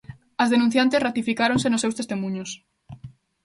[0.43, 2.49] As denunciantes ratificáronse nos seus testemuños.